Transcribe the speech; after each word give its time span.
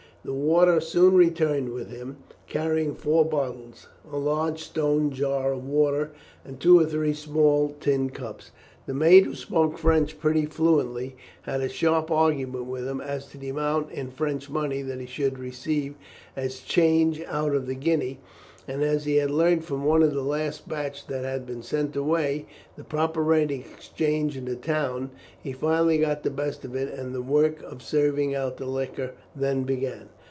The 0.23 0.33
warder 0.33 0.79
soon 0.79 1.15
returned 1.15 1.69
with 1.69 1.89
him, 1.89 2.17
carrying 2.45 2.93
four 2.93 3.25
bottles, 3.25 3.87
a 4.11 4.17
large 4.17 4.61
stone 4.63 5.09
jar 5.09 5.51
of 5.51 5.67
water, 5.67 6.11
and 6.45 6.59
two 6.59 6.79
or 6.79 6.85
three 6.85 7.13
small 7.15 7.75
tin 7.79 8.11
cups. 8.11 8.51
The 8.85 8.93
mate, 8.93 9.25
who 9.25 9.33
spoke 9.33 9.79
French 9.79 10.19
pretty 10.19 10.45
fluently, 10.45 11.17
had 11.43 11.61
a 11.61 11.69
sharp 11.69 12.11
argument 12.11 12.65
with 12.65 12.87
him 12.87 13.01
as 13.01 13.25
to 13.29 13.39
the 13.39 13.49
amount 13.49 13.89
in 13.91 14.11
French 14.11 14.47
money 14.47 14.83
that 14.83 14.99
he 14.99 15.05
should 15.07 15.39
receive 15.39 15.95
as 16.35 16.59
change 16.59 17.23
out 17.25 17.55
of 17.55 17.65
the 17.65 17.73
guinea; 17.73 18.19
and 18.67 18.83
as 18.83 19.05
he 19.05 19.15
had 19.15 19.29
learnt 19.31 19.63
from 19.63 19.83
one 19.83 20.03
of 20.03 20.13
the 20.13 20.21
last 20.21 20.69
batch 20.69 21.07
that 21.07 21.23
had 21.23 21.47
been 21.47 21.63
sent 21.63 21.95
away, 21.95 22.45
the 22.77 22.83
proper 22.83 23.23
rate 23.23 23.51
of 23.51 23.57
exchange 23.57 24.37
in 24.37 24.45
the 24.45 24.55
town, 24.55 25.09
he 25.41 25.51
finally 25.51 25.97
got 25.97 26.21
the 26.21 26.29
best 26.29 26.63
of 26.63 26.75
it, 26.75 26.93
and 26.93 27.13
the 27.13 27.23
work 27.23 27.61
of 27.63 27.81
serving 27.81 28.35
out 28.35 28.57
the 28.57 28.65
liquor 28.67 29.11
then 29.35 29.63
began. 29.63 30.07